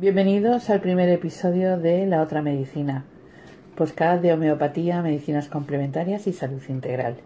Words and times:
Bienvenidos 0.00 0.70
al 0.70 0.80
primer 0.80 1.08
episodio 1.08 1.76
de 1.76 2.06
La 2.06 2.22
Otra 2.22 2.40
Medicina, 2.40 3.02
podcast 3.74 4.22
de 4.22 4.32
homeopatía, 4.32 5.02
medicinas 5.02 5.48
complementarias 5.48 6.28
y 6.28 6.32
salud 6.32 6.62
integral. 6.68 7.16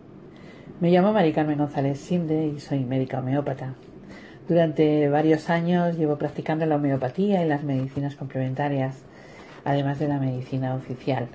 Me 0.80 0.90
llamo 0.90 1.12
Mari 1.12 1.34
Carmen 1.34 1.58
González 1.58 2.00
Sinde 2.00 2.46
y 2.46 2.60
soy 2.60 2.86
médica 2.86 3.18
homeópata. 3.18 3.74
Durante 4.48 5.10
varios 5.10 5.50
años 5.50 5.98
llevo 5.98 6.16
practicando 6.16 6.64
la 6.64 6.76
homeopatía 6.76 7.44
y 7.44 7.46
las 7.46 7.62
medicinas 7.62 8.16
complementarias, 8.16 9.02
además 9.66 9.98
de 9.98 10.08
la 10.08 10.18
medicina 10.18 10.74
oficial. 10.74 11.28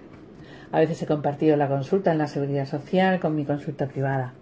A 0.71 0.79
veces 0.79 1.03
he 1.03 1.05
compartido 1.05 1.55
la 1.55 1.67
consulta 1.67 2.11
en 2.11 2.17
la 2.17 2.25
seguridad 2.25 2.65
social 2.65 3.19
con 3.19 3.35
mi 3.35 3.45
consulta 3.45 3.85
privada. 3.85 4.33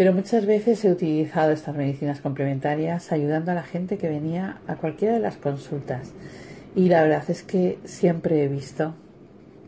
Pero 0.00 0.14
muchas 0.14 0.46
veces 0.46 0.82
he 0.82 0.90
utilizado 0.90 1.50
estas 1.50 1.76
medicinas 1.76 2.22
complementarias 2.22 3.12
ayudando 3.12 3.50
a 3.50 3.54
la 3.54 3.64
gente 3.64 3.98
que 3.98 4.08
venía 4.08 4.56
a 4.66 4.76
cualquiera 4.76 5.12
de 5.12 5.20
las 5.20 5.36
consultas. 5.36 6.12
Y 6.74 6.88
la 6.88 7.02
verdad 7.02 7.22
es 7.28 7.42
que 7.42 7.78
siempre 7.84 8.42
he 8.42 8.48
visto 8.48 8.94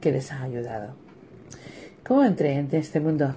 que 0.01 0.11
les 0.11 0.33
ha 0.33 0.43
ayudado. 0.43 0.95
¿Cómo 2.03 2.25
entré 2.25 2.55
en 2.55 2.67
este 2.73 2.99
mundo? 2.99 3.35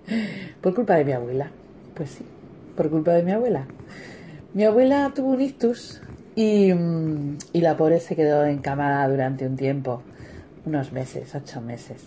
por 0.62 0.74
culpa 0.74 0.94
de 0.94 1.04
mi 1.04 1.12
abuela. 1.12 1.50
Pues 1.94 2.08
sí, 2.12 2.24
por 2.78 2.88
culpa 2.88 3.12
de 3.12 3.24
mi 3.24 3.32
abuela. 3.32 3.66
Mi 4.54 4.64
abuela 4.64 5.12
tuvo 5.14 5.32
un 5.32 5.40
ictus 5.42 6.00
y, 6.34 6.72
mm, 6.72 7.36
y 7.52 7.60
la 7.60 7.76
pobre 7.76 8.00
se 8.00 8.16
quedó 8.16 8.46
encamada 8.46 9.06
durante 9.06 9.46
un 9.46 9.56
tiempo, 9.58 10.02
unos 10.64 10.92
meses, 10.92 11.34
ocho 11.34 11.60
meses. 11.60 12.06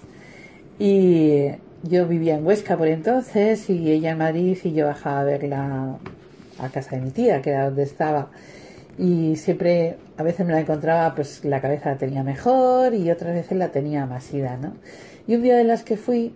Y 0.78 1.48
yo 1.84 2.08
vivía 2.08 2.36
en 2.36 2.46
Huesca 2.46 2.78
por 2.78 2.88
entonces 2.88 3.70
y 3.70 3.92
ella 3.92 4.12
en 4.12 4.18
Madrid 4.18 4.58
y 4.64 4.74
yo 4.74 4.88
bajaba 4.88 5.22
a 5.22 5.24
verla 5.24 5.98
a 6.60 6.70
casa 6.70 6.96
de 6.96 7.02
mi 7.02 7.12
tía, 7.12 7.42
que 7.42 7.52
era 7.52 7.66
donde 7.66 7.84
estaba. 7.84 8.30
Y 8.98 9.36
siempre, 9.36 9.98
a 10.18 10.24
veces 10.24 10.46
me 10.46 10.54
la 10.54 10.62
encontraba, 10.62 11.14
pues 11.16 11.44
la 11.44 11.62
cabeza 11.62 11.92
la 11.92 11.98
tenía 11.98 12.24
mejor 12.24 12.94
y 12.94 13.12
otras 13.12 13.34
veces 13.34 13.58
la 13.58 13.70
tenía 13.70 14.06
más 14.06 14.34
ida, 14.34 14.58
¿no? 14.58 14.74
Y 15.28 15.36
un 15.36 15.44
día 15.44 15.58
de 15.58 15.64
las 15.64 15.84
que 15.84 15.98
fui, 15.98 16.34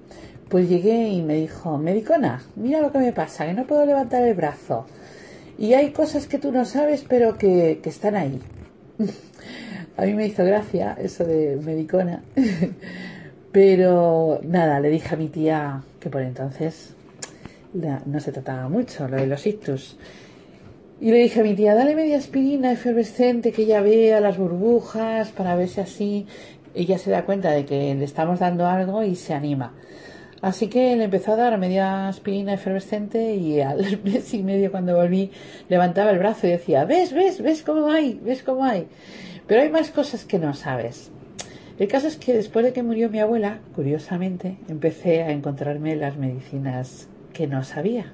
pues 0.49 0.67
llegué 0.67 1.09
y 1.09 1.21
me 1.21 1.35
dijo, 1.35 1.77
Medicona, 1.77 2.41
mira 2.55 2.81
lo 2.81 2.91
que 2.91 2.99
me 2.99 3.13
pasa, 3.13 3.45
que 3.45 3.53
no 3.53 3.65
puedo 3.65 3.85
levantar 3.85 4.23
el 4.23 4.35
brazo. 4.35 4.85
Y 5.57 5.73
hay 5.73 5.91
cosas 5.91 6.27
que 6.27 6.37
tú 6.37 6.51
no 6.51 6.65
sabes, 6.65 7.05
pero 7.07 7.37
que, 7.37 7.79
que 7.81 7.89
están 7.89 8.15
ahí. 8.15 8.39
a 9.97 10.05
mí 10.05 10.13
me 10.13 10.27
hizo 10.27 10.43
gracia 10.43 10.97
eso 10.99 11.25
de 11.25 11.57
Medicona. 11.63 12.23
Pero 13.51 14.39
nada, 14.43 14.79
le 14.79 14.89
dije 14.89 15.15
a 15.15 15.17
mi 15.17 15.27
tía 15.27 15.81
que 15.99 16.09
por 16.09 16.21
entonces 16.21 16.95
no 17.73 18.19
se 18.19 18.31
trataba 18.31 18.69
mucho 18.69 19.07
lo 19.07 19.17
de 19.17 19.27
los 19.27 19.45
ictus. 19.47 19.97
Y 21.01 21.11
le 21.11 21.17
dije 21.17 21.39
a 21.39 21.43
mi 21.43 21.55
tía, 21.55 21.75
dale 21.75 21.95
media 21.95 22.17
aspirina 22.17 22.71
efervescente 22.71 23.51
que 23.51 23.63
ella 23.63 23.81
vea 23.81 24.19
las 24.19 24.37
burbujas 24.37 25.29
para 25.29 25.55
ver 25.55 25.69
si 25.69 25.81
así 25.81 26.27
ella 26.75 26.97
se 26.97 27.09
da 27.09 27.25
cuenta 27.25 27.51
de 27.51 27.65
que 27.65 27.95
le 27.95 28.03
estamos 28.03 28.39
dando 28.39 28.67
algo 28.67 29.03
y 29.03 29.15
se 29.15 29.33
anima. 29.33 29.73
Así 30.41 30.67
que 30.67 30.95
le 30.95 31.05
empezó 31.05 31.33
a 31.33 31.35
dar 31.35 31.57
media 31.57 32.07
aspirina 32.07 32.53
efervescente 32.53 33.35
y 33.35 33.61
al 33.61 33.99
mes 34.03 34.33
y 34.33 34.43
medio 34.43 34.71
cuando 34.71 34.95
volví 34.95 35.31
levantaba 35.69 36.11
el 36.11 36.19
brazo 36.19 36.47
y 36.47 36.51
decía, 36.51 36.85
ves, 36.85 37.13
ves, 37.13 37.41
ves 37.41 37.63
cómo 37.63 37.89
hay, 37.89 38.19
ves 38.23 38.43
cómo 38.43 38.63
hay. 38.63 38.87
Pero 39.47 39.61
hay 39.61 39.69
más 39.69 39.89
cosas 39.89 40.25
que 40.25 40.37
no 40.37 40.53
sabes. 40.53 41.11
El 41.79 41.87
caso 41.87 42.07
es 42.07 42.17
que 42.17 42.33
después 42.33 42.65
de 42.65 42.73
que 42.73 42.83
murió 42.83 43.09
mi 43.09 43.19
abuela, 43.19 43.59
curiosamente, 43.73 44.57
empecé 44.67 45.23
a 45.23 45.31
encontrarme 45.31 45.95
las 45.95 46.17
medicinas 46.17 47.07
que 47.31 47.47
no 47.47 47.63
sabía, 47.63 48.11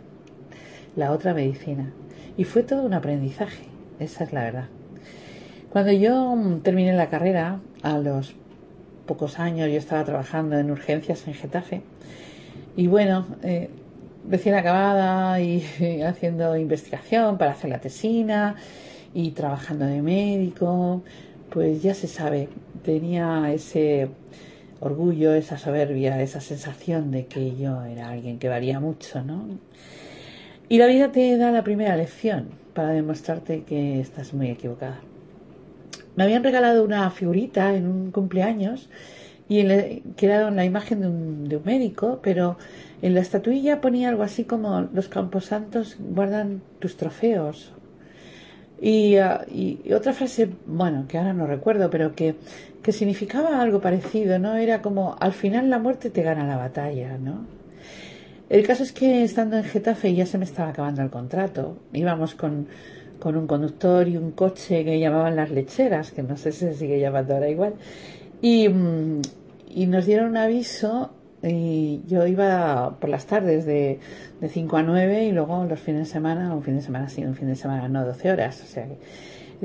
la 0.96 1.12
otra 1.12 1.34
medicina. 1.34 1.92
Y 2.38 2.44
fue 2.44 2.62
todo 2.62 2.84
un 2.84 2.94
aprendizaje, 2.94 3.64
esa 4.00 4.24
es 4.24 4.34
la 4.34 4.44
verdad. 4.44 4.66
Cuando 5.72 5.92
yo 5.94 6.38
terminé 6.62 6.94
la 6.94 7.10
carrera, 7.10 7.60
a 7.82 7.98
los 7.98 8.36
pocos 9.08 9.40
años 9.40 9.68
yo 9.72 9.80
estaba 9.80 10.04
trabajando 10.04 10.60
en 10.60 10.70
urgencias 10.70 11.28
en 11.28 11.34
Getafe, 11.34 11.82
y 12.78 12.86
bueno, 12.86 13.26
eh, 13.42 13.72
recién 14.30 14.54
acabada 14.54 15.42
y 15.42 15.64
haciendo 16.06 16.56
investigación 16.56 17.40
para 17.40 17.54
hacer 17.54 17.72
la 17.72 17.82
tesina 17.82 18.58
y 19.16 19.32
trabajando 19.32 19.86
de 19.86 20.04
médico, 20.04 21.02
pues 21.50 21.82
ya 21.82 21.94
se 21.94 22.08
sabe, 22.08 22.50
tenía 22.84 23.52
ese 23.54 24.10
orgullo, 24.80 25.34
esa 25.34 25.58
soberbia, 25.58 26.22
esa 26.22 26.42
sensación 26.42 27.12
de 27.12 27.26
que 27.26 27.56
yo 27.56 27.84
era 27.84 28.10
alguien 28.10 28.40
que 28.40 28.50
valía 28.50 28.80
mucho, 28.80 29.24
¿no? 29.24 29.48
Y 30.68 30.78
la 30.78 30.88
vida 30.88 31.12
te 31.12 31.38
da 31.38 31.52
la 31.52 31.64
primera 31.64 31.96
lección 31.96 32.50
para 32.74 32.90
demostrarte 32.90 33.64
que 33.64 34.00
estás 34.00 34.34
muy 34.34 34.50
equivocada. 34.50 35.00
Me 36.16 36.24
habían 36.24 36.44
regalado 36.44 36.84
una 36.84 37.10
figurita 37.12 37.76
en 37.76 37.88
un 37.88 38.12
cumpleaños 38.12 38.90
y 39.48 39.64
que 40.16 40.26
era 40.26 40.50
la 40.50 40.66
imagen 40.66 41.02
de 41.02 41.08
un, 41.08 41.48
de 41.48 41.58
un 41.58 41.64
médico, 41.66 42.20
pero 42.24 42.58
en 43.02 43.14
la 43.14 43.22
estatuilla 43.22 43.82
ponía 43.82 44.10
algo 44.10 44.24
así 44.24 44.44
como 44.46 44.82
los 44.94 45.08
camposantos 45.08 45.98
guardan 46.00 46.62
tus 46.80 46.98
trofeos 46.98 47.74
Ah, 48.82 49.46
y, 49.52 49.92
otra 49.94 50.14
frase, 50.14 50.50
bueno, 50.66 51.06
que 51.08 51.18
ahora 51.18 51.34
no 51.34 51.48
recuerdo, 51.48 51.90
pero 51.90 52.14
que, 52.16 52.36
que 52.82 52.92
significaba 52.92 53.62
algo 53.62 53.80
parecido, 53.82 54.38
¿no? 54.40 54.56
Era 54.56 54.82
como, 54.82 55.16
al 55.20 55.34
final 55.34 55.70
la 55.70 55.80
muerte 55.80 56.10
te 56.10 56.22
gana 56.22 56.46
la 56.46 56.58
batalla, 56.58 57.18
¿no? 57.18 57.46
El 58.50 58.66
caso 58.68 58.84
es 58.84 58.92
que 58.92 59.24
estando 59.24 59.58
en 59.58 59.64
Getafe 59.64 60.14
ya 60.14 60.26
se 60.26 60.38
me 60.38 60.46
estaba 60.46 60.70
acabando 60.70 61.02
el 61.02 61.10
contrato. 61.10 61.78
Íbamos 61.94 62.36
con, 62.36 62.68
con 63.20 63.38
un 63.38 63.48
conductor 63.48 64.08
y 64.08 64.18
un 64.18 64.32
coche 64.32 64.86
que 64.86 65.00
llamaban 65.00 65.36
las 65.36 65.50
lecheras, 65.50 66.12
que 66.12 66.22
no 66.22 66.38
sé 66.38 66.52
si 66.52 66.60
se 66.60 66.76
sigue 66.76 67.00
llamando 67.00 67.34
ahora 67.34 67.50
igual. 67.50 67.74
Y, 68.42 68.70
mm, 68.70 69.22
y 69.70 69.88
nos 69.88 70.06
dieron 70.06 70.30
un 70.30 70.38
aviso 70.38 71.12
y 71.48 72.02
yo 72.08 72.26
iba 72.26 72.98
por 73.00 73.10
las 73.10 73.26
tardes 73.26 73.66
de, 73.66 74.00
de 74.42 74.50
5 74.50 74.78
a 74.78 74.84
9 74.84 75.26
y 75.26 75.32
luego 75.32 75.66
los 75.66 75.80
fines 75.80 76.08
de 76.08 76.14
semana, 76.14 76.54
un 76.56 76.64
fin 76.64 76.76
de 76.76 76.82
semana 76.82 77.08
sí, 77.10 77.24
un 77.24 77.36
fin 77.36 77.48
de 77.48 77.56
semana 77.56 77.88
no, 77.88 78.06
12 78.06 78.32
horas. 78.32 78.62
O 78.64 78.66
sea 78.66 78.88
que 78.88 78.98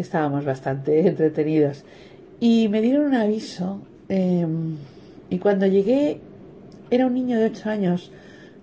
estábamos 0.00 0.44
bastante 0.44 1.00
entretenidos. 1.08 1.84
Y 2.38 2.68
me 2.68 2.80
dieron 2.80 3.06
un 3.06 3.14
aviso 3.14 3.80
em, 4.08 4.76
y 5.28 5.38
cuando 5.38 5.66
llegué 5.66 6.20
era 6.90 7.06
un 7.06 7.14
niño 7.14 7.38
de 7.38 7.46
8 7.46 7.70
años 7.70 8.12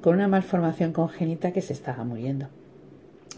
con 0.02 0.16
una 0.16 0.28
malformación 0.28 0.94
congénita 0.94 1.52
que 1.52 1.62
se 1.62 1.74
estaba 1.74 2.04
muriendo. 2.04 2.48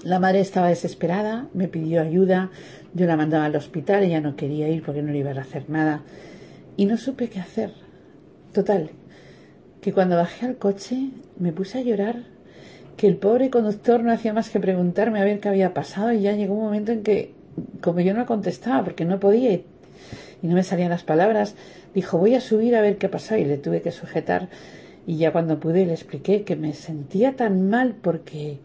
La 0.04 0.20
madre 0.20 0.40
estaba 0.40 0.70
desesperada, 0.70 1.48
me 1.54 1.68
pidió 1.68 2.02
ayuda, 2.02 2.52
yo 2.94 3.06
la 3.06 3.18
mandaba 3.18 3.46
al 3.46 3.56
hospital, 3.56 4.04
ella 4.04 4.22
no 4.22 4.36
quería 4.36 4.70
ir 4.70 4.82
porque 4.82 5.02
no 5.02 5.12
le 5.12 5.20
iba 5.20 5.32
a 5.32 5.42
hacer 5.42 5.70
nada 5.70 6.04
y 6.78 6.86
no 6.86 6.96
supe 6.98 7.30
qué 7.30 7.40
hacer. 7.40 7.74
Total, 8.54 8.92
que 9.82 9.94
cuando 9.94 10.16
bajé 10.16 10.46
al 10.46 10.58
coche 10.58 11.10
me 11.38 11.52
puse 11.52 11.80
a 11.80 11.82
llorar, 11.82 12.24
que 12.98 13.08
el 13.08 13.16
pobre 13.16 13.50
conductor 13.50 14.04
no 14.04 14.12
hacía 14.12 14.34
más 14.34 14.50
que 14.50 14.60
preguntarme 14.60 15.22
a 15.22 15.24
ver 15.24 15.40
qué 15.40 15.48
había 15.48 15.74
pasado 15.74 16.12
y 16.12 16.22
ya 16.22 16.34
llegó 16.34 16.54
un 16.54 16.64
momento 16.64 16.92
en 16.92 17.02
que, 17.02 17.34
como 17.82 18.02
yo 18.02 18.14
no 18.14 18.26
contestaba 18.26 18.84
porque 18.84 19.06
no 19.06 19.20
podía 19.20 19.54
y, 19.54 19.66
no 20.42 20.54
me 20.54 20.64
salían 20.64 20.90
las 20.90 21.04
palabras, 21.04 21.56
dijo 21.94 22.18
voy 22.18 22.36
a 22.36 22.42
subir 22.42 22.76
a 22.76 22.82
ver 22.82 22.98
qué 22.98 23.10
pasado 23.10 23.40
y 23.40 23.46
le 23.46 23.58
tuve 23.58 23.82
que 23.82 23.92
sujetar. 23.92 24.50
Y 25.08 25.18
ya 25.18 25.32
cuando 25.32 25.60
pude 25.60 25.86
le 25.86 25.94
expliqué 25.94 26.44
que 26.44 26.56
me 26.56 26.74
sentía 26.74 27.36
tan 27.36 27.70
mal 27.70 27.96
porque 28.02 28.60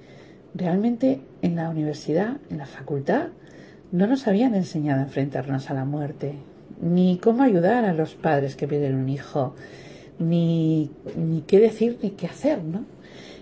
realmente 0.54 1.20
en 1.42 1.56
la 1.56 1.68
universidad, 1.70 2.36
en 2.50 2.58
la 2.58 2.66
facultad, 2.66 3.28
no 3.92 4.06
nos 4.06 4.26
habían 4.26 4.54
enseñado 4.54 5.00
a 5.00 5.04
enfrentarnos 5.04 5.70
a 5.70 5.74
la 5.74 5.84
muerte, 5.84 6.34
ni 6.80 7.18
cómo 7.18 7.44
ayudar 7.44 7.84
a 7.84 7.92
los 7.92 8.14
padres 8.14 8.56
que 8.56 8.66
pierden 8.66 8.96
un 8.96 9.08
hijo, 9.08 9.54
ni, 10.18 10.90
ni 11.16 11.42
qué 11.42 11.58
decir 11.58 11.98
ni 12.02 12.10
qué 12.10 12.26
hacer, 12.26 12.62
¿no? 12.62 12.84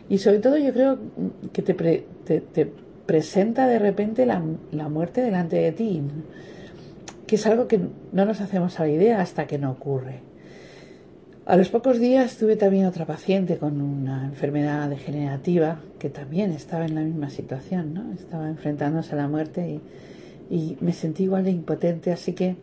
Y 0.09 0.19
sobre 0.19 0.39
todo 0.39 0.59
yo 0.59 0.73
creo 0.73 0.99
que 1.53 1.63
te, 1.63 1.75
te, 1.75 2.73
presenta 3.07 3.67
de 3.67 3.79
repente 3.79 4.27
la, 4.27 4.43
la, 4.71 4.89
muerte 4.89 5.23
delante 5.23 5.57
de 5.57 5.73
ti, 5.73 6.03
que 7.27 7.37
es 7.37 7.47
algo 7.47 7.67
que 7.67 7.81
no 8.13 8.25
nos 8.25 8.41
hacemos 8.41 8.79
a 8.79 8.85
la 8.85 8.91
idea 8.91 9.21
hasta 9.21 9.47
que 9.47 9.59
no 9.59 9.71
ocurre. 9.71 10.21
A 11.45 11.57
los 11.57 11.69
pocos 11.71 11.99
días 11.99 12.37
tuve 12.37 12.57
también 12.57 12.87
otra 12.87 13.05
paciente 13.05 13.59
con 13.59 13.81
una 13.81 14.27
enfermedad 14.27 14.89
degenerativa 14.89 15.81
que 15.99 16.09
también 16.09 16.53
estaba 16.53 16.85
en 16.85 16.95
la 16.95 17.01
misma 17.01 17.31
situación, 17.31 17.95
¿no? 17.95 18.13
Estaba 18.13 18.49
enfrentándose 18.49 19.15
a 19.15 19.17
la 19.17 19.29
muerte 19.29 19.81
y, 20.49 20.55
y 20.55 20.77
me 20.81 20.93
sentí 20.93 21.25
igual 21.25 21.45
de 21.45 21.51
impotente, 21.51 22.13
así 22.13 22.33
que 22.33 22.57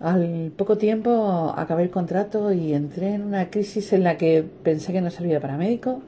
al 0.00 0.52
poco 0.56 0.76
tiempo 0.76 1.54
acabé 1.56 1.84
el 1.84 1.90
contrato 1.90 2.52
y 2.52 2.74
entré 2.74 3.14
en 3.14 3.22
una 3.22 3.50
crisis 3.50 3.92
en 3.92 4.04
la 4.04 4.16
que 4.16 4.44
pensé 4.62 4.92
que 4.92 5.00
no 5.00 5.10
servía 5.10 5.40
para 5.40 5.56
médico 5.56 6.02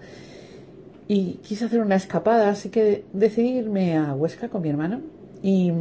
y 1.06 1.40
quise 1.42 1.64
hacer 1.64 1.80
una 1.80 1.96
escapada, 1.96 2.50
así 2.50 2.68
que 2.68 3.04
decidí 3.14 3.58
irme 3.58 3.96
a 3.96 4.14
Huesca 4.14 4.50
con 4.50 4.60
mi 4.60 4.68
hermano 4.68 5.00
y, 5.42 5.72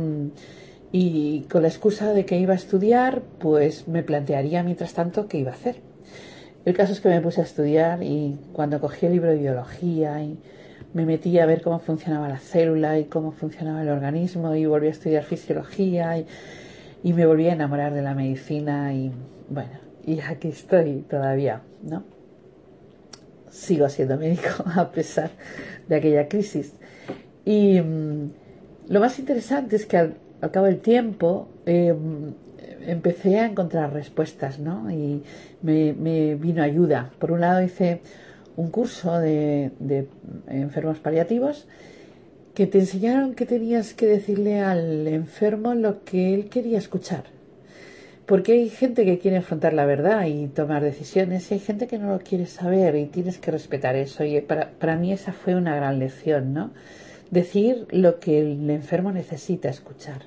y 0.93 1.41
con 1.51 1.63
la 1.63 1.67
excusa 1.67 2.13
de 2.13 2.25
que 2.25 2.39
iba 2.39 2.53
a 2.53 2.55
estudiar, 2.55 3.21
pues 3.39 3.89
me 3.89 4.03
plantearía 4.03 4.63
mientras 4.63 4.93
tanto 4.93 5.27
qué 5.27 5.39
iba 5.39 5.51
a 5.51 5.55
hacer. 5.55 5.81
El 6.63 6.75
caso 6.75 6.93
es 6.93 7.01
que 7.01 7.09
me 7.09 7.19
puse 7.19 7.41
a 7.41 7.43
estudiar 7.43 8.03
y 8.03 8.37
cuando 8.53 8.79
cogí 8.79 9.05
el 9.05 9.13
libro 9.13 9.31
de 9.31 9.37
biología 9.37 10.23
y 10.23 10.39
me 10.93 11.05
metí 11.05 11.37
a 11.39 11.45
ver 11.45 11.61
cómo 11.61 11.79
funcionaba 11.79 12.29
la 12.29 12.39
célula 12.39 12.97
y 12.97 13.05
cómo 13.05 13.31
funcionaba 13.33 13.81
el 13.81 13.89
organismo 13.89 14.55
y 14.55 14.65
volví 14.65 14.87
a 14.87 14.91
estudiar 14.91 15.23
fisiología 15.23 16.17
y, 16.17 16.25
y 17.03 17.13
me 17.13 17.25
volví 17.25 17.47
a 17.47 17.53
enamorar 17.53 17.93
de 17.93 18.01
la 18.01 18.13
medicina 18.13 18.93
y 18.93 19.11
bueno, 19.49 19.79
y 20.05 20.19
aquí 20.19 20.49
estoy 20.49 21.05
todavía, 21.09 21.61
¿no? 21.83 22.03
Sigo 23.49 23.89
siendo 23.89 24.17
médico 24.17 24.49
a 24.75 24.91
pesar 24.91 25.31
de 25.87 25.95
aquella 25.95 26.27
crisis. 26.27 26.73
Y 27.45 27.79
mm, 27.79 28.31
lo 28.89 28.99
más 28.99 29.19
interesante 29.19 29.75
es 29.75 29.85
que 29.85 29.97
al, 29.97 30.17
cabo 30.51 30.65
del 30.65 30.79
tiempo 30.79 31.49
em, 31.65 32.33
empecé 32.85 33.39
a 33.39 33.45
encontrar 33.45 33.93
respuestas, 33.93 34.59
¿no? 34.59 34.89
Y 34.91 35.23
me, 35.61 36.35
vino 36.35 36.63
ayuda. 36.63 37.11
Por 37.19 37.31
un 37.31 37.41
lado 37.41 37.61
hice 37.61 38.01
un 38.55 38.69
curso 38.71 39.19
de, 39.19 39.71
de 39.79 40.07
enfermos 40.47 40.99
paliativos 40.99 41.67
que 42.57 42.65
te 42.65 42.79
enseñaron 42.79 43.35
que 43.35 43.45
tenías 43.45 43.93
que 43.93 44.07
decirle 44.07 44.61
al 44.61 45.07
enfermo 45.07 45.75
lo 45.75 46.03
que 46.03 46.33
él 46.33 46.49
quería 46.49 46.79
escuchar. 46.79 47.25
Porque 48.25 48.53
hay 48.53 48.69
gente 48.69 49.05
que 49.05 49.19
quiere 49.19 49.37
afrontar 49.37 49.73
la 49.73 49.85
verdad 49.85 50.25
y 50.25 50.47
tomar 50.47 50.81
decisiones 50.81 51.51
y 51.51 51.53
hay 51.53 51.59
gente 51.59 51.85
que 51.85 51.99
no 51.99 52.11
lo 52.11 52.17
quiere 52.17 52.47
saber 52.47 52.95
y 52.95 53.05
tienes 53.05 53.37
que 53.37 53.51
respetar 53.51 53.95
eso. 53.95 54.23
Y 54.23 54.41
para, 54.41 54.71
para 54.71 54.95
mí 54.95 55.13
esa 55.13 55.33
fue 55.33 55.53
una 55.53 55.75
gran 55.75 55.99
lección, 55.99 56.55
¿no? 56.55 56.71
Decir 57.29 57.85
lo 57.91 58.19
que 58.19 58.39
el 58.39 58.67
enfermo 58.71 59.11
necesita 59.11 59.69
escuchar. 59.69 60.23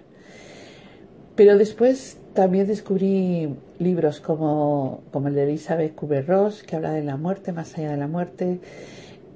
Pero 1.35 1.59
después 1.59 2.17
también 2.33 2.69
descubrí 2.69 3.57
libros 3.81 4.21
como, 4.21 5.03
como 5.11 5.27
el 5.27 5.35
de 5.35 5.43
Elizabeth 5.43 5.97
Kubler-Ross, 5.97 6.63
que 6.63 6.77
habla 6.77 6.93
de 6.93 7.03
la 7.03 7.17
muerte, 7.17 7.51
más 7.51 7.77
allá 7.77 7.91
de 7.91 7.97
la 7.97 8.07
muerte, 8.07 8.61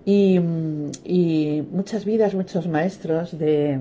y, 0.05 0.39
y 1.05 1.63
muchas 1.71 2.05
vidas, 2.05 2.35
muchos 2.35 2.69
maestros 2.69 3.39
de, 3.39 3.81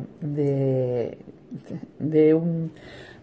de, 1.99 2.33
un 2.33 2.71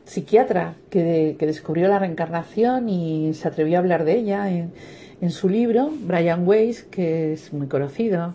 psiquiatra 0.05 0.75
que, 0.91 1.37
que, 1.39 1.47
descubrió 1.47 1.89
la 1.89 1.99
reencarnación 1.99 2.89
y 2.89 3.33
se 3.35 3.49
atrevió 3.49 3.77
a 3.77 3.81
hablar 3.81 4.05
de 4.05 4.19
ella 4.19 4.51
en, 4.51 4.73
en 5.21 5.31
su 5.31 5.49
libro, 5.49 5.91
Brian 6.03 6.47
Weiss, 6.47 6.83
que 6.83 7.33
es 7.33 7.53
muy 7.53 7.69
conocido. 7.69 8.35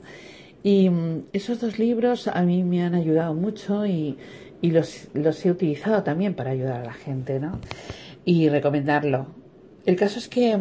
Y 0.63 0.89
esos 1.31 1.61
dos 1.61 1.77
libros 1.77 2.27
a 2.27 2.41
mí 2.41 2.63
me 2.63 2.83
han 2.83 2.95
ayudado 2.95 3.35
mucho 3.35 3.85
y, 3.85 4.17
y 4.61 4.71
los, 4.71 5.09
los 5.13 5.45
he 5.45 5.51
utilizado 5.51 6.01
también 6.01 6.33
para 6.33 6.51
ayudar 6.51 6.81
a 6.81 6.85
la 6.85 6.93
gente, 6.93 7.39
¿no? 7.39 7.59
Y 8.25 8.49
recomendarlo. 8.49 9.27
El 9.85 9.95
caso 9.95 10.17
es 10.17 10.27
que 10.27 10.57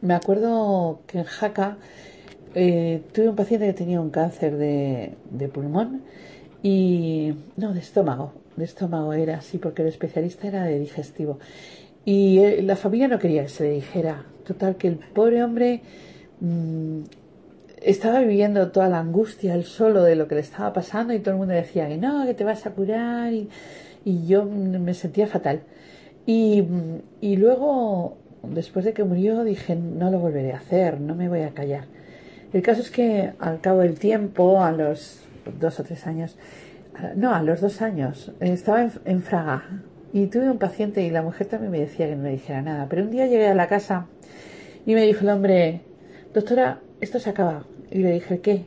me 0.00 0.14
acuerdo 0.14 1.02
que 1.06 1.18
en 1.18 1.24
Jaca 1.24 1.78
eh, 2.58 3.02
tuve 3.12 3.28
un 3.28 3.36
paciente 3.36 3.66
que 3.66 3.74
tenía 3.74 4.00
un 4.00 4.08
cáncer 4.08 4.56
de, 4.56 5.14
pulmón 5.52 6.00
y 6.62 7.34
no, 7.58 7.74
de 7.74 7.80
estómago, 7.80 8.32
de 8.56 8.64
estómago 8.64 9.12
era 9.12 9.36
así, 9.36 9.58
porque 9.58 9.82
el 9.82 9.88
especialista 9.88 10.48
era 10.48 10.64
de 10.64 10.78
digestivo. 10.78 11.38
Y 12.06 12.38
eh, 12.38 12.62
la 12.62 12.76
familia 12.76 13.08
no 13.08 13.18
quería 13.18 13.42
que 13.42 13.50
se 13.50 13.64
le 13.64 13.70
dijera. 13.72 14.24
Total, 14.46 14.76
que 14.76 14.88
el 14.88 14.96
pobre 14.96 15.44
hombre 15.44 15.82
mmm, 16.40 17.02
estaba 17.82 18.20
viviendo 18.20 18.70
toda 18.72 18.88
la 18.88 19.00
angustia, 19.00 19.54
el 19.54 19.64
solo 19.64 20.02
de 20.02 20.16
lo 20.16 20.26
que 20.26 20.36
le 20.36 20.40
estaba 20.40 20.72
pasando 20.72 21.12
y 21.12 21.18
todo 21.18 21.32
el 21.32 21.38
mundo 21.38 21.52
decía 21.52 21.86
que 21.88 21.98
no, 21.98 22.24
que 22.24 22.32
te 22.32 22.44
vas 22.44 22.64
a 22.64 22.70
curar 22.70 23.34
y, 23.34 23.50
yo 24.26 24.46
me 24.46 24.94
sentía 24.94 25.26
fatal. 25.26 25.60
Y 26.24 26.64
luego, 27.36 28.16
después 28.44 28.86
de 28.86 28.94
que 28.94 29.04
murió, 29.04 29.44
dije, 29.44 29.76
no 29.76 30.10
lo 30.10 30.20
volveré 30.20 30.52
a 30.52 30.58
hacer, 30.58 31.00
no 31.00 31.14
me 31.14 31.28
voy 31.28 31.42
a 31.42 31.50
callar. 31.50 31.84
El 32.56 32.62
caso 32.62 32.80
es 32.80 32.90
que 32.90 33.34
al 33.38 33.60
cabo 33.60 33.80
del 33.80 33.98
tiempo, 33.98 34.64
a 34.64 34.72
los 34.72 35.20
dos 35.60 35.78
o 35.78 35.84
tres 35.84 36.06
años, 36.06 36.38
no, 37.14 37.34
a 37.34 37.42
los 37.42 37.60
dos 37.60 37.82
años, 37.82 38.32
estaba 38.40 38.88
en, 39.04 39.20
Fraga 39.20 39.82
y 40.14 40.28
tuve 40.28 40.48
un 40.48 40.56
paciente 40.56 41.02
y 41.02 41.10
la 41.10 41.20
mujer 41.20 41.48
también 41.48 41.70
me 41.70 41.80
decía 41.80 42.08
que 42.08 42.16
no 42.16 42.22
me 42.22 42.30
dijera 42.30 42.62
nada. 42.62 42.86
Pero 42.88 43.02
un 43.02 43.10
día 43.10 43.26
llegué 43.26 43.48
a 43.48 43.54
la 43.54 43.68
casa 43.68 44.06
y 44.86 44.94
me 44.94 45.02
dijo 45.02 45.20
el 45.20 45.28
hombre, 45.28 45.82
doctora, 46.32 46.80
esto 47.02 47.20
se 47.20 47.28
acaba. 47.28 47.66
Y 47.90 47.98
le 47.98 48.12
dije, 48.12 48.40
¿qué? 48.40 48.64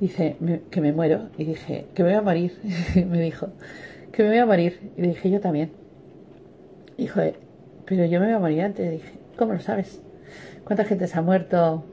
Dice, 0.00 0.34
me, 0.40 0.62
que 0.68 0.80
me 0.80 0.92
muero. 0.92 1.28
Y 1.38 1.44
dije, 1.44 1.86
que 1.94 2.02
me 2.02 2.08
voy 2.08 2.18
a 2.18 2.22
morir. 2.22 2.58
me 3.08 3.20
dijo, 3.20 3.50
que 4.10 4.24
me 4.24 4.30
voy 4.30 4.38
a 4.38 4.46
morir. 4.46 4.90
Y 4.96 5.02
le 5.02 5.08
dije, 5.10 5.30
yo 5.30 5.38
también. 5.38 5.70
Dijo, 6.96 7.20
pero 7.86 8.04
yo 8.04 8.18
me 8.18 8.26
voy 8.26 8.34
a 8.34 8.40
morir 8.40 8.62
antes. 8.62 8.84
Le 8.84 8.92
dije, 8.94 9.12
¿cómo 9.36 9.52
lo 9.52 9.60
sabes? 9.60 10.00
¿Cuánta 10.64 10.84
gente 10.84 11.06
se 11.06 11.16
ha 11.16 11.22
muerto 11.22 11.84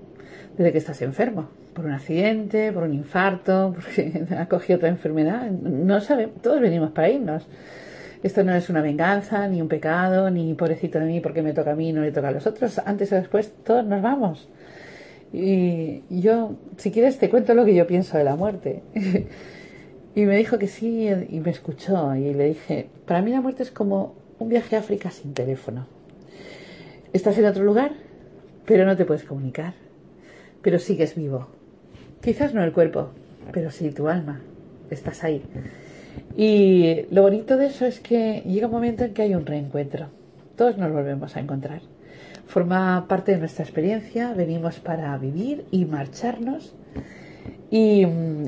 desde 0.57 0.71
que 0.71 0.77
estás 0.77 1.01
enfermo? 1.01 1.49
Por 1.73 1.85
un 1.85 1.91
accidente, 1.91 2.71
por 2.71 2.83
un 2.83 2.93
infarto, 2.93 3.73
porque 3.75 4.25
ha 4.37 4.47
cogido 4.47 4.77
otra 4.77 4.89
enfermedad. 4.89 5.49
No 5.51 5.99
sabemos, 6.01 6.41
todos 6.41 6.61
venimos 6.61 6.91
para 6.91 7.09
irnos. 7.09 7.47
Esto 8.23 8.43
no 8.43 8.55
es 8.55 8.69
una 8.69 8.81
venganza, 8.81 9.47
ni 9.47 9.61
un 9.61 9.67
pecado, 9.67 10.31
ni 10.31 10.53
pobrecito 10.55 10.99
de 10.99 11.05
mí 11.05 11.19
porque 11.19 11.43
me 11.43 11.53
toca 11.53 11.73
a 11.73 11.75
mí 11.75 11.93
no 11.93 12.01
le 12.01 12.11
toca 12.11 12.29
a 12.29 12.31
los 12.31 12.47
otros. 12.47 12.79
Antes 12.79 13.11
o 13.11 13.15
después 13.15 13.53
todos 13.63 13.85
nos 13.85 14.01
vamos. 14.01 14.49
Y 15.31 16.01
yo, 16.09 16.55
si 16.77 16.91
quieres, 16.91 17.19
te 17.19 17.29
cuento 17.29 17.53
lo 17.53 17.65
que 17.65 17.75
yo 17.75 17.85
pienso 17.85 18.17
de 18.17 18.23
la 18.23 18.35
muerte. 18.35 18.81
y 20.15 20.25
me 20.25 20.37
dijo 20.37 20.57
que 20.57 20.67
sí 20.67 21.07
y 21.07 21.39
me 21.39 21.51
escuchó. 21.51 22.15
Y 22.15 22.33
le 22.33 22.45
dije, 22.45 22.87
para 23.05 23.21
mí 23.21 23.31
la 23.31 23.41
muerte 23.41 23.63
es 23.63 23.71
como 23.71 24.15
un 24.39 24.49
viaje 24.49 24.75
a 24.75 24.79
África 24.79 25.11
sin 25.11 25.33
teléfono. 25.33 25.87
Estás 27.13 27.37
en 27.37 27.45
otro 27.45 27.63
lugar, 27.63 27.91
pero 28.65 28.85
no 28.85 28.95
te 28.97 29.05
puedes 29.05 29.23
comunicar. 29.23 29.84
Pero 30.65 30.79
sigues 30.79 31.13
vivo. 31.15 31.47
Quizás 32.21 32.55
no 32.55 32.63
el 32.63 32.73
cuerpo, 32.73 33.11
pero 33.53 33.69
sí 33.69 33.91
tu 33.91 34.07
alma. 34.09 34.41
Estás 34.89 35.23
ahí. 35.23 35.43
Y 36.35 37.05
lo 37.11 37.21
bonito 37.21 37.55
de 37.55 37.67
eso 37.67 37.85
es 37.85 37.99
que 37.99 38.41
llega 38.45 38.65
un 38.65 38.73
momento 38.73 39.03
en 39.03 39.13
que 39.13 39.21
hay 39.21 39.35
un 39.35 39.45
reencuentro. 39.45 40.07
Todos 40.55 40.77
nos 40.77 40.91
volvemos 40.91 41.35
a 41.35 41.39
encontrar 41.39 41.81
forma 42.47 43.07
parte 43.07 43.33
de 43.33 43.39
nuestra 43.39 43.63
experiencia, 43.63 44.33
venimos 44.33 44.79
para 44.79 45.17
vivir 45.17 45.65
y 45.71 45.85
marcharnos. 45.85 46.73
Y, 47.71 48.05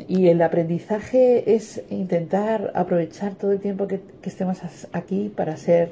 y 0.08 0.28
el 0.28 0.42
aprendizaje 0.42 1.56
es 1.56 1.84
intentar 1.90 2.72
aprovechar 2.76 3.36
todo 3.36 3.52
el 3.52 3.60
tiempo 3.60 3.88
que, 3.88 4.00
que 4.22 4.30
estemos 4.30 4.60
aquí 4.94 5.32
para 5.36 5.58
ser 5.58 5.92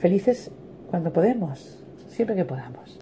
felices 0.00 0.50
cuando 0.90 1.12
podemos, 1.12 1.78
siempre 2.08 2.34
que 2.34 2.44
podamos. 2.44 2.98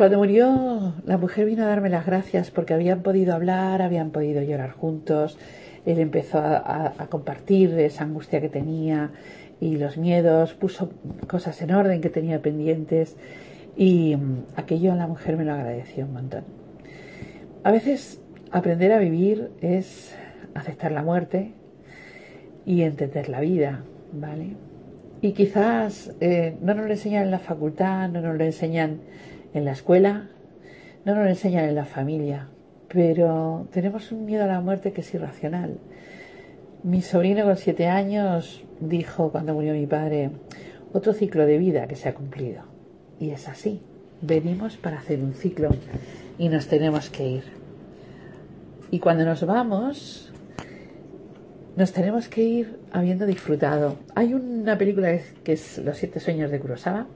Cuando 0.00 0.16
murió, 0.16 0.94
la 1.04 1.18
mujer 1.18 1.44
vino 1.44 1.62
a 1.62 1.66
darme 1.66 1.90
las 1.90 2.06
gracias 2.06 2.50
porque 2.50 2.72
habían 2.72 3.02
podido 3.02 3.34
hablar, 3.34 3.82
habían 3.82 4.12
podido 4.12 4.42
llorar 4.42 4.70
juntos. 4.70 5.36
Él 5.84 5.98
empezó 5.98 6.38
a, 6.38 6.56
a, 6.56 6.94
a 6.96 7.06
compartir 7.08 7.78
esa 7.78 8.04
angustia 8.04 8.40
que 8.40 8.48
tenía, 8.48 9.10
y 9.60 9.76
los 9.76 9.98
miedos, 9.98 10.54
puso 10.54 10.90
cosas 11.26 11.60
en 11.60 11.74
orden 11.74 12.00
que 12.00 12.08
tenía 12.08 12.40
pendientes 12.40 13.18
y 13.76 14.16
mm, 14.16 14.44
aquello 14.56 14.94
la 14.94 15.06
mujer 15.06 15.36
me 15.36 15.44
lo 15.44 15.52
agradeció 15.52 16.06
un 16.06 16.14
montón. 16.14 16.44
A 17.62 17.70
veces 17.70 18.22
aprender 18.50 18.92
a 18.92 18.98
vivir 19.00 19.50
es 19.60 20.16
aceptar 20.54 20.92
la 20.92 21.02
muerte 21.02 21.52
y 22.64 22.84
entender 22.84 23.28
la 23.28 23.40
vida, 23.40 23.82
¿vale? 24.14 24.56
Y 25.20 25.32
quizás 25.32 26.16
eh, 26.22 26.56
no 26.62 26.72
nos 26.72 26.86
lo 26.86 26.92
enseñan 26.92 27.24
en 27.24 27.30
la 27.32 27.38
facultad, 27.38 28.08
no 28.08 28.22
nos 28.22 28.38
lo 28.38 28.44
enseñan 28.44 29.00
en 29.54 29.64
la 29.64 29.72
escuela, 29.72 30.28
no 31.04 31.14
nos 31.14 31.28
enseñan 31.28 31.64
en 31.64 31.74
la 31.74 31.84
familia, 31.84 32.48
pero 32.88 33.66
tenemos 33.72 34.12
un 34.12 34.24
miedo 34.24 34.44
a 34.44 34.48
la 34.48 34.60
muerte 34.60 34.92
que 34.92 35.00
es 35.00 35.14
irracional. 35.14 35.78
Mi 36.82 37.02
sobrino 37.02 37.44
con 37.44 37.56
siete 37.56 37.86
años 37.88 38.64
dijo 38.80 39.30
cuando 39.30 39.54
murió 39.54 39.72
mi 39.74 39.86
padre, 39.86 40.30
otro 40.92 41.12
ciclo 41.12 41.46
de 41.46 41.58
vida 41.58 41.86
que 41.86 41.96
se 41.96 42.08
ha 42.08 42.14
cumplido. 42.14 42.62
Y 43.18 43.30
es 43.30 43.48
así. 43.48 43.80
Venimos 44.22 44.76
para 44.76 44.98
hacer 44.98 45.20
un 45.20 45.34
ciclo 45.34 45.70
y 46.38 46.48
nos 46.48 46.66
tenemos 46.66 47.10
que 47.10 47.28
ir. 47.28 47.44
Y 48.90 48.98
cuando 48.98 49.24
nos 49.24 49.44
vamos, 49.46 50.32
nos 51.76 51.92
tenemos 51.92 52.28
que 52.28 52.42
ir 52.42 52.78
habiendo 52.92 53.24
disfrutado. 53.24 53.96
Hay 54.14 54.34
una 54.34 54.76
película 54.76 55.16
que 55.44 55.52
es 55.52 55.78
Los 55.78 55.96
siete 55.98 56.18
sueños 56.18 56.50
de 56.50 56.58
Kurosawa. 56.58 57.06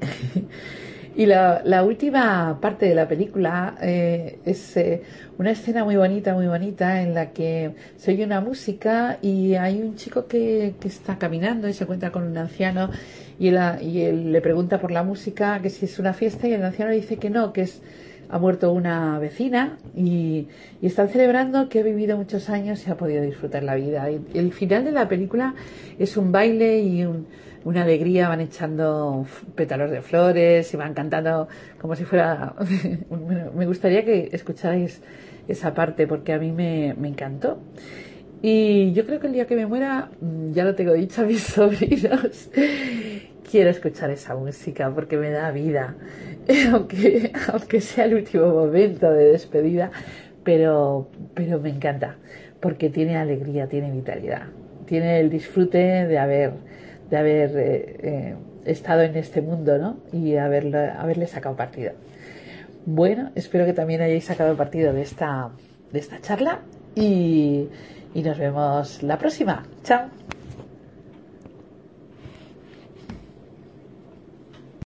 Y 1.18 1.26
la, 1.26 1.62
la, 1.64 1.82
última 1.82 2.60
parte 2.60 2.86
de 2.86 2.94
la 2.94 3.08
película 3.08 3.74
eh, 3.82 4.38
es 4.44 4.76
eh, 4.76 5.02
una 5.36 5.50
escena 5.50 5.82
muy 5.82 5.96
bonita, 5.96 6.32
muy 6.32 6.46
bonita, 6.46 7.02
en 7.02 7.12
la 7.12 7.32
que 7.32 7.72
se 7.96 8.12
oye 8.12 8.24
una 8.24 8.40
música 8.40 9.18
y 9.20 9.56
hay 9.56 9.82
un 9.82 9.96
chico 9.96 10.28
que, 10.28 10.76
está 10.84 11.18
caminando 11.18 11.68
y 11.68 11.72
se 11.72 11.82
encuentra 11.82 12.12
con 12.12 12.22
un 12.22 12.38
anciano 12.38 12.90
y, 13.36 13.48
él, 13.48 13.58
y 13.82 14.12
le 14.12 14.40
pregunta 14.40 14.80
por 14.80 14.92
la 14.92 15.02
música, 15.02 15.60
que 15.60 15.70
si 15.70 15.86
es 15.86 15.98
una 15.98 16.12
fiesta, 16.12 16.46
y 16.46 16.52
el 16.52 16.62
anciano 16.62 16.92
dice 16.92 17.16
que 17.16 17.30
no, 17.30 17.52
que 17.52 17.62
es 17.62 17.82
ha 18.30 18.38
muerto 18.38 18.72
una 18.72 19.18
vecina 19.18 19.78
y, 19.96 20.46
están 20.82 21.08
celebrando 21.08 21.68
que 21.68 21.80
ha 21.80 21.82
vivido 21.82 22.16
muchos 22.16 22.48
años 22.48 22.86
y 22.86 22.90
ha 22.92 22.96
podido 22.96 23.22
disfrutar 23.24 23.64
la 23.64 23.74
vida. 23.74 24.08
el 24.08 24.52
final 24.52 24.84
de 24.84 24.92
la 24.92 25.08
película 25.08 25.56
es 25.98 26.16
un 26.16 26.30
baile 26.30 26.78
y 26.78 27.04
una 27.64 27.82
alegría, 27.82 28.28
van 28.28 28.40
echando 28.40 29.26
pétalos 29.54 29.90
de 29.90 30.02
flores 30.02 30.72
y 30.72 30.76
van 30.76 30.94
cantando 30.94 31.48
como 31.80 31.94
si 31.96 32.04
fuera... 32.04 32.54
me 33.54 33.66
gustaría 33.66 34.04
que 34.04 34.30
escucharais 34.32 35.02
esa 35.48 35.74
parte 35.74 36.06
porque 36.06 36.32
a 36.32 36.38
mí 36.38 36.52
me, 36.52 36.94
me 36.98 37.08
encantó. 37.08 37.58
Y 38.40 38.92
yo 38.92 39.04
creo 39.04 39.18
que 39.18 39.26
el 39.26 39.32
día 39.32 39.46
que 39.46 39.56
me 39.56 39.66
muera, 39.66 40.10
mm, 40.20 40.52
ya 40.52 40.64
lo 40.64 40.74
tengo 40.74 40.92
dicho 40.92 41.22
a 41.22 41.24
mis 41.24 41.42
sobrinos, 41.42 42.50
quiero 43.50 43.70
escuchar 43.70 44.10
esa 44.10 44.36
música 44.36 44.90
porque 44.94 45.16
me 45.16 45.30
da 45.30 45.50
vida, 45.50 45.96
aunque, 46.72 47.32
aunque 47.52 47.80
sea 47.80 48.04
el 48.04 48.14
último 48.14 48.48
momento 48.48 49.10
de 49.10 49.32
despedida, 49.32 49.90
pero, 50.44 51.08
pero 51.34 51.58
me 51.58 51.70
encanta 51.70 52.16
porque 52.60 52.90
tiene 52.90 53.16
alegría, 53.16 53.68
tiene 53.68 53.90
vitalidad, 53.90 54.44
tiene 54.86 55.20
el 55.20 55.30
disfrute 55.30 56.06
de 56.06 56.18
haber, 56.18 56.52
de 57.10 57.16
haber 57.16 57.56
eh, 57.56 57.96
eh, 58.02 58.34
estado 58.64 59.02
en 59.02 59.16
este 59.16 59.40
mundo 59.40 59.78
¿no? 59.78 59.98
y 60.12 60.36
haberle, 60.36 60.90
haberle 60.90 61.26
sacado 61.26 61.56
partido. 61.56 61.92
Bueno, 62.86 63.30
espero 63.34 63.66
que 63.66 63.72
también 63.72 64.00
hayáis 64.02 64.24
sacado 64.24 64.56
partido 64.56 64.92
de 64.92 65.02
esta, 65.02 65.50
de 65.92 65.98
esta 65.98 66.20
charla 66.20 66.60
y 66.94 67.68
y 68.14 68.22
nos 68.22 68.38
vemos 68.38 69.02
la 69.02 69.18
próxima. 69.18 69.64
Chao. 69.84 70.08